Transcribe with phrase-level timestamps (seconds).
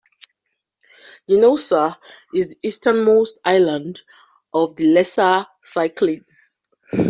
[1.29, 1.95] Donousa
[2.33, 4.01] is the easternmost island
[4.51, 6.57] of the Lesser Cyclades.